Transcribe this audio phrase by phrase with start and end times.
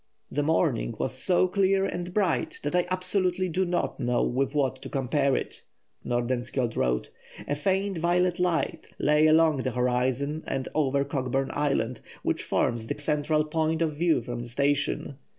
[0.31, 4.81] "The morning was so clear and bright that I absolutely do not know with what
[4.81, 5.61] to compare it,"
[6.03, 7.11] Nordenskjold wrote.
[7.47, 12.97] "A faint violet light lay along the horizon and over Cockburn Island, which forms the
[12.97, 15.19] central point of view from the station.